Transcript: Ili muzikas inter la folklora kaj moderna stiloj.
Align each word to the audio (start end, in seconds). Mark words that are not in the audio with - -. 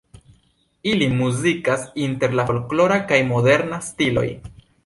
Ili 0.91 1.09
muzikas 1.19 1.85
inter 2.07 2.35
la 2.39 2.47
folklora 2.49 3.01
kaj 3.13 3.23
moderna 3.35 3.81
stiloj. 3.93 4.29